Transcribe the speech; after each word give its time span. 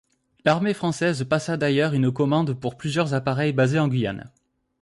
L'armée 0.45 0.73
française 0.73 1.25
passa 1.25 1.57
d'ailleurs 1.57 1.93
une 1.93 2.11
commande 2.11 2.55
pour 2.59 2.75
plusieurs 2.75 3.13
appareils 3.13 3.53
basés 3.53 3.77
en 3.77 3.87
Guyane. 3.87 4.31